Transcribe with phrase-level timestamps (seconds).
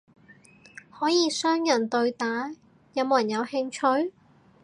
[0.89, 2.49] 可以雙人對打，
[2.95, 4.11] 有冇人有興趣？